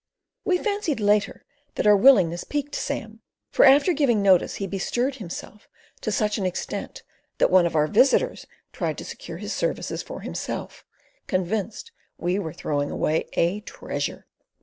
[0.45, 1.45] We fancied later
[1.75, 5.67] that our willingness piqued Sam, for after giving notice he bestirred himself
[6.01, 7.03] to such an extent
[7.37, 10.83] that one of our visitors tried to secure his services for himself,
[11.27, 14.25] convinced we were throwing away a treasure.